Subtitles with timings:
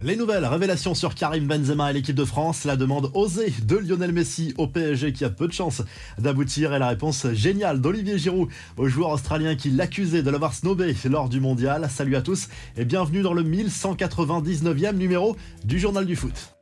[0.00, 4.12] Les nouvelles révélations sur Karim Benzema et l'équipe de France, la demande osée de Lionel
[4.12, 5.82] Messi au PSG qui a peu de chance
[6.18, 10.94] d'aboutir et la réponse géniale d'Olivier Giroud au joueur australien qui l'accusait de l'avoir snobé
[11.10, 11.88] lors du mondial.
[11.90, 16.57] Salut à tous et bienvenue dans le 1199e numéro du Journal du Foot.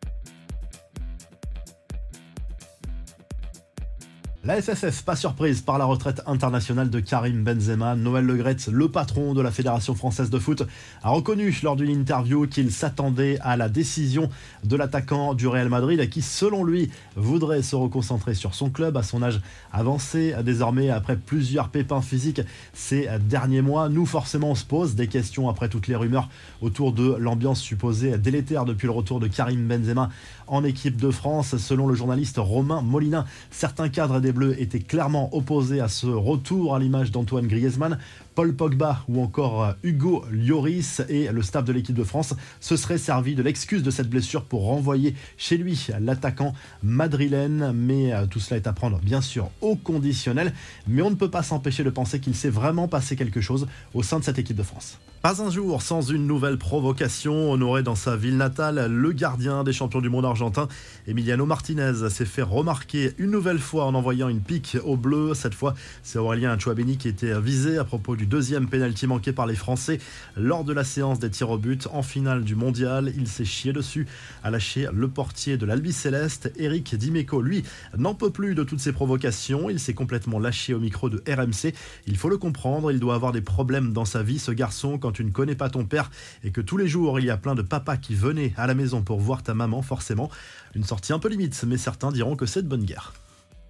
[4.47, 7.97] La FFF, pas surprise par la retraite internationale de Karim Benzema.
[7.97, 10.62] Noël Legret, le patron de la Fédération française de foot,
[11.03, 14.30] a reconnu lors d'une interview qu'il s'attendait à la décision
[14.62, 19.03] de l'attaquant du Real Madrid qui, selon lui, voudrait se reconcentrer sur son club à
[19.03, 19.41] son âge
[19.73, 20.33] avancé.
[20.45, 22.42] Désormais, après plusieurs pépins physiques
[22.73, 26.28] ces derniers mois, nous forcément on se pose des questions après toutes les rumeurs
[26.62, 30.09] autour de l'ambiance supposée délétère depuis le retour de Karim Benzema
[30.47, 31.56] en équipe de France.
[31.56, 36.79] Selon le journaliste Romain Molina, certains cadres des Était clairement opposé à ce retour à
[36.79, 37.99] l'image d'Antoine Griezmann.
[38.37, 42.77] Paul Pogba ou encore euh, Hugo Lloris et le staff de l'équipe de France se
[42.77, 47.73] seraient servi de l'excuse de cette blessure pour renvoyer chez lui l'attaquant madrilène.
[47.75, 50.53] Mais euh, tout cela est à prendre bien sûr au conditionnel.
[50.87, 54.03] Mais on ne peut pas s'empêcher de penser qu'il s'est vraiment passé quelque chose au
[54.03, 54.98] sein de cette équipe de France.
[55.23, 57.50] Pas un jour sans une nouvelle provocation.
[57.50, 60.69] Honoré dans sa ville natale, le gardien des champions du monde argentin,
[61.09, 65.33] Emiliano Martinez, s'est fait remarquer une nouvelle fois en envoyant une pique au bleu.
[65.34, 69.46] Cette fois, c'est Aurélien Chouabeni qui était visé à propos du deuxième pénalty manqué par
[69.46, 69.98] les Français
[70.36, 73.12] lors de la séance des tirs au but en finale du mondial.
[73.16, 74.06] Il s'est chié dessus,
[74.42, 76.52] a lâché le portier de l'Albi Céleste.
[76.56, 77.62] Eric Dimeco, lui,
[77.97, 79.70] n'en peut plus de toutes ces provocations.
[79.70, 81.72] Il s'est complètement lâché au micro de RMC.
[82.06, 85.12] Il faut le comprendre, il doit avoir des problèmes dans sa vie, ce garçon, quand
[85.12, 86.10] tu ne connais pas ton père
[86.44, 88.74] et que tous les jours il y a plein de papas qui venaient à la
[88.74, 90.30] maison pour voir ta maman, forcément,
[90.74, 93.12] une sortie un peu limite, mais certains diront que c'est de bonne guerre.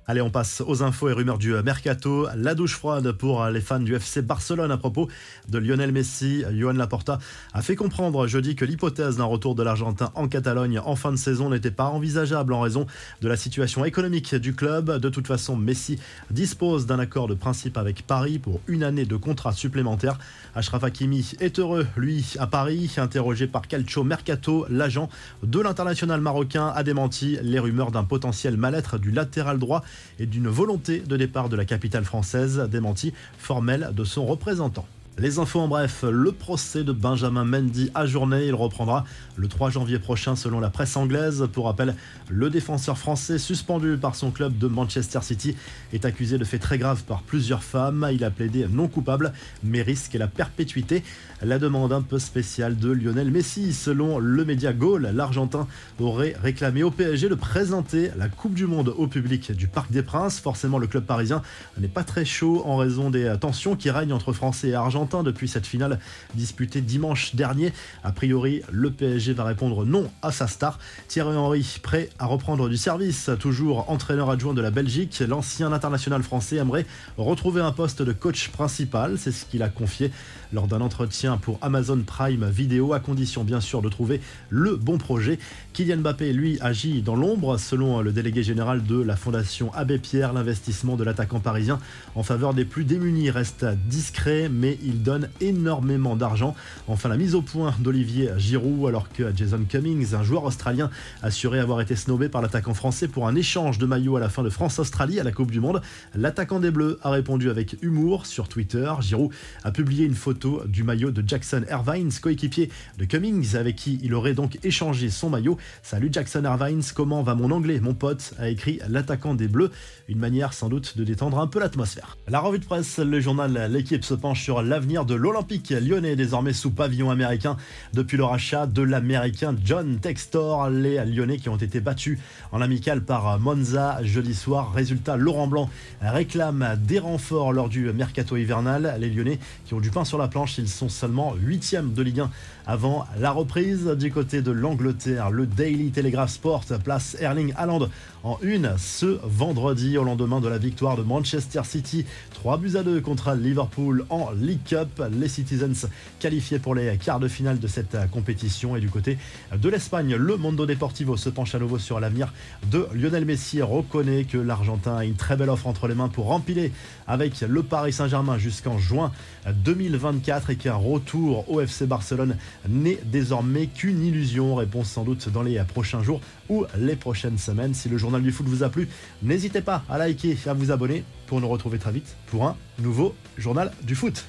[0.09, 2.29] Allez, on passe aux infos et rumeurs du mercato.
[2.37, 5.09] La douche froide pour les fans du FC Barcelone à propos
[5.49, 6.45] de Lionel Messi.
[6.53, 7.19] Johan Laporta
[7.53, 11.17] a fait comprendre jeudi que l'hypothèse d'un retour de l'Argentin en Catalogne en fin de
[11.17, 12.87] saison n'était pas envisageable en raison
[13.21, 14.97] de la situation économique du club.
[14.97, 15.99] De toute façon, Messi
[16.31, 20.21] dispose d'un accord de principe avec Paris pour une année de contrat supplémentaire.
[20.55, 22.95] Achraf Hakimi est heureux, lui, à Paris.
[22.97, 25.09] Interrogé par Calcio Mercato, l'agent
[25.43, 29.83] de l'international marocain a démenti les rumeurs d'un potentiel mal-être du latéral droit
[30.19, 34.87] et d'une volonté de départ de la capitale française, démenti formelle de son représentant.
[35.19, 39.07] Les infos en bref, le procès de Benjamin Mendy a journée, il reprendra
[39.37, 41.49] le 3 janvier prochain selon la presse anglaise.
[41.55, 41.95] Pour rappel,
[42.29, 45.57] le défenseur français suspendu par son club de Manchester City
[45.95, 48.07] est accusé de faits très graves par plusieurs femmes.
[48.13, 49.33] Il a plaidé non coupable
[49.65, 51.03] mais risque la perpétuité.
[51.41, 55.67] La demande un peu spéciale de Lionel Messi, selon le média Gaulle, l'Argentin
[55.99, 60.03] aurait réclamé au PSG de présenter la Coupe du Monde au public du Parc des
[60.03, 60.41] Princes.
[60.41, 61.41] Forcément, le club parisien
[61.81, 65.49] n'est pas très chaud en raison des tensions qui règnent entre Français et Argentins depuis
[65.49, 66.01] cette finale
[66.35, 67.73] disputée dimanche dernier.
[68.03, 70.79] A priori, le PSG va répondre non à sa star.
[71.09, 76.23] Thierry Henry, prêt à reprendre du service, toujours entraîneur adjoint de la Belgique, l'ancien international
[76.23, 79.17] français aimerait retrouver un poste de coach principal.
[79.19, 80.11] C'est ce qu'il a confié
[80.53, 84.99] lors d'un entretien pour Amazon Prime Vidéo, à condition bien sûr de trouver le bon
[84.99, 85.39] projet.
[85.73, 90.33] Kylian Mbappé, lui, agit dans l'ombre, selon le délégué général de la Fondation Abbé Pierre.
[90.33, 91.79] L'investissement de l'attaquant parisien
[92.15, 96.55] en faveur des plus démunis reste discret, mais il donne énormément d'argent.
[96.89, 100.91] Enfin, la mise au point d'Olivier Giroud, alors que Jason Cummings, un joueur australien,
[101.23, 104.43] assurait avoir été snobé par l'attaquant français pour un échange de maillots à la fin
[104.43, 105.83] de France-Australie à la Coupe du Monde.
[106.15, 108.93] L'attaquant des Bleus a répondu avec humour sur Twitter.
[109.01, 109.31] Giroud
[109.65, 114.15] a publié une photo du maillot de Jackson Irvines, coéquipier de Cummings, avec qui il
[114.15, 115.57] aurait donc échangé son maillot.
[115.83, 118.35] Salut Jackson Irvines, comment va mon anglais, mon pote?
[118.39, 119.71] a écrit l'attaquant des Bleus.
[120.09, 122.17] Une manière sans doute de détendre un peu l'atmosphère.
[122.29, 126.53] La revue de presse, le journal L'équipe se penche sur l'avenir de l'Olympique lyonnais, désormais
[126.53, 127.57] sous pavillon américain
[127.93, 130.71] depuis le rachat de l'américain John Textor.
[130.71, 132.21] Les Lyonnais qui ont été battus
[132.53, 134.73] en amical par Monza jeudi soir.
[134.73, 135.69] Résultat, Laurent Blanc
[136.01, 138.97] réclame des renforts lors du mercato hivernal.
[139.01, 142.21] Les Lyonnais qui ont du pain sur la planche, ils sont seulement 8 de Ligue
[142.21, 142.31] 1
[142.69, 143.87] avant la reprise.
[143.99, 147.89] Du côté de l'Angleterre, le Daily Telegraph Sport place Erling Haaland
[148.23, 152.05] en une ce vendredi au lendemain de la victoire de Manchester City.
[152.35, 154.76] 3 buts à 2 contre Liverpool en League
[155.13, 155.89] Les Citizens
[156.19, 158.77] qualifiés pour les quarts de finale de cette compétition.
[158.77, 159.19] Et du côté
[159.57, 162.33] de l'Espagne, le Mondo Deportivo se penche à nouveau sur l'avenir
[162.71, 163.63] de Lionel Messi.
[163.63, 166.73] Reconnaît que l'Argentin a une très belle offre entre les mains pour rempiler
[167.07, 169.13] avec le Paris Saint-Germain jusqu'en juin
[169.47, 172.37] 2024 et qu'un retour au FC Barcelone
[172.69, 174.55] n'est désormais qu'une illusion.
[174.55, 177.75] Réponse sans doute dans les prochains jours ou les prochaines semaines.
[177.75, 178.89] Si le journal du foot vous a plu,
[179.23, 182.57] n'hésitez pas à liker et à vous abonner pour nous retrouver très vite pour un
[182.79, 184.27] nouveau journal du foot.